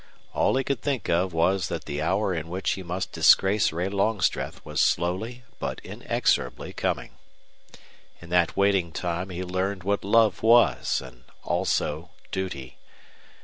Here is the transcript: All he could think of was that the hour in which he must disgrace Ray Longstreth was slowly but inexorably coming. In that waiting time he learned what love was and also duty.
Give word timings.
All 0.33 0.55
he 0.55 0.63
could 0.63 0.81
think 0.81 1.09
of 1.11 1.31
was 1.31 1.67
that 1.67 1.85
the 1.85 2.01
hour 2.01 2.33
in 2.33 2.49
which 2.49 2.71
he 2.71 2.81
must 2.81 3.11
disgrace 3.11 3.71
Ray 3.71 3.87
Longstreth 3.87 4.59
was 4.65 4.81
slowly 4.81 5.43
but 5.59 5.79
inexorably 5.83 6.73
coming. 6.73 7.11
In 8.19 8.31
that 8.31 8.57
waiting 8.57 8.91
time 8.93 9.29
he 9.29 9.43
learned 9.43 9.83
what 9.83 10.03
love 10.03 10.41
was 10.41 11.03
and 11.05 11.25
also 11.43 12.09
duty. 12.31 12.79